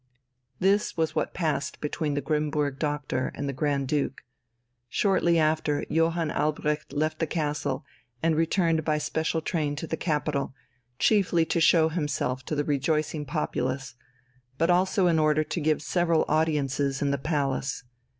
This 0.59 0.97
was 0.97 1.13
what 1.13 1.31
passed 1.35 1.79
between 1.79 2.15
the 2.15 2.23
Grimmburg 2.23 2.79
doctor 2.79 3.31
and 3.35 3.47
the 3.47 3.53
Grand 3.53 3.87
Duke. 3.87 4.23
Shortly 4.89 5.37
after 5.37 5.85
Johann 5.89 6.31
Albrecht 6.31 6.91
left 6.91 7.19
the 7.19 7.27
castle 7.27 7.85
and 8.23 8.35
returned 8.35 8.83
by 8.83 8.97
special 8.97 9.41
train 9.41 9.75
to 9.75 9.85
the 9.85 9.95
capital, 9.97 10.55
chiefly 10.97 11.45
to 11.45 11.61
show 11.61 11.87
himself 11.89 12.43
to 12.45 12.55
the 12.55 12.63
rejoicing 12.63 13.25
populace, 13.25 13.93
but 14.57 14.71
also 14.71 15.05
in 15.05 15.19
order 15.19 15.43
to 15.43 15.61
give 15.61 15.83
several 15.83 16.25
audiences 16.27 17.03
in 17.03 17.11
the 17.11 17.19
palace. 17.19 17.83